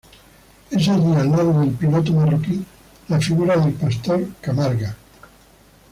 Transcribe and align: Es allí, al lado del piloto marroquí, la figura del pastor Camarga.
Es 0.71 0.87
allí, 0.89 1.13
al 1.13 1.29
lado 1.29 1.59
del 1.59 1.73
piloto 1.75 2.11
marroquí, 2.13 2.65
la 3.07 3.19
figura 3.21 3.55
del 3.55 3.73
pastor 3.73 4.25
Camarga. 4.41 4.95